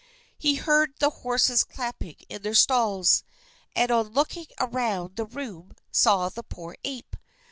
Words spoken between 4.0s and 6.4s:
looking around the room saw